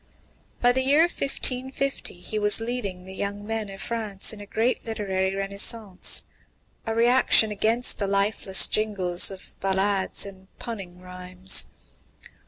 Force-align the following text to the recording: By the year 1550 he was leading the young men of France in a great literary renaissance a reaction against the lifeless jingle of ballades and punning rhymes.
By 0.59 0.71
the 0.71 0.81
year 0.81 1.01
1550 1.01 2.15
he 2.15 2.39
was 2.39 2.59
leading 2.59 3.05
the 3.05 3.13
young 3.13 3.45
men 3.45 3.69
of 3.69 3.81
France 3.83 4.33
in 4.33 4.41
a 4.41 4.47
great 4.47 4.83
literary 4.83 5.35
renaissance 5.35 6.23
a 6.87 6.95
reaction 6.95 7.51
against 7.51 7.99
the 7.99 8.07
lifeless 8.07 8.67
jingle 8.67 9.11
of 9.13 9.53
ballades 9.59 10.25
and 10.25 10.47
punning 10.57 11.01
rhymes. 11.01 11.67